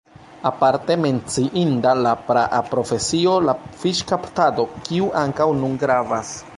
[0.49, 6.35] Aparte menciinda la praa profesio la fiŝkaptado, kiu ankaŭ nun gravas.